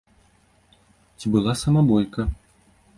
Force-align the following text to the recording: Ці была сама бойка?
Ці 1.17 1.25
была 1.37 1.57
сама 1.63 1.81
бойка? 1.93 2.21